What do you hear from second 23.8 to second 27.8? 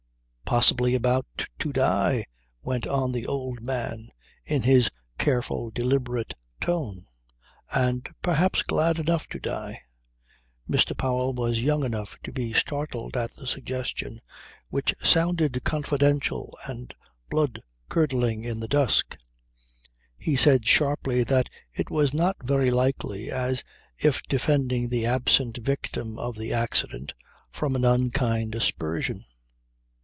if defending the absent victim of the accident from